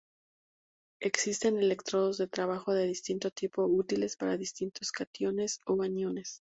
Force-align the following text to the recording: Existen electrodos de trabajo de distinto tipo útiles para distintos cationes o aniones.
Existen 0.99 1.57
electrodos 1.59 2.17
de 2.17 2.27
trabajo 2.27 2.73
de 2.73 2.87
distinto 2.87 3.29
tipo 3.29 3.65
útiles 3.67 4.15
para 4.17 4.35
distintos 4.35 4.91
cationes 4.91 5.61
o 5.67 5.83
aniones. 5.83 6.41